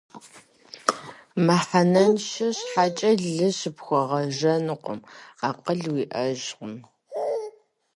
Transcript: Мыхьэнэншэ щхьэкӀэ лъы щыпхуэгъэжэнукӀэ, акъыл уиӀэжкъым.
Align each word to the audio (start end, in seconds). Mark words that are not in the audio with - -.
Мыхьэнэншэ 1.45 2.47
щхьэкӀэ 2.57 3.11
лъы 3.21 3.47
щыпхуэгъэжэнукӀэ, 3.57 4.95
акъыл 5.47 5.81
уиӀэжкъым. 5.93 6.75